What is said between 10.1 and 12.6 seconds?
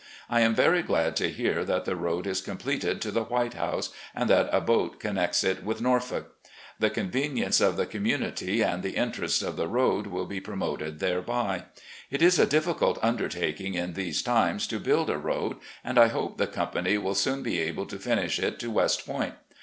be promoted thereby. It is a